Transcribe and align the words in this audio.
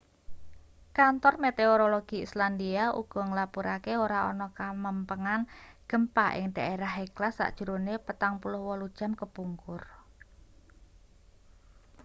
kantor 0.97 1.33
meteorologi 1.45 2.17
islandia 2.27 2.83
uga 3.01 3.21
nglapurake 3.29 3.93
ora 4.05 4.19
ana 4.31 4.47
kamempengan 4.59 5.41
gempa 5.89 6.27
ing 6.39 6.47
dhaerah 6.55 6.93
hekla 6.99 7.29
sajrone 7.39 7.93
48 8.07 8.97
jam 8.97 9.11
kepungkur 9.21 9.81